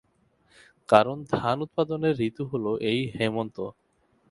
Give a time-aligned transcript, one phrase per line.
[0.89, 3.57] কারণ, ধান উৎপাদনের ঋতু হলো এই হেমন্ত।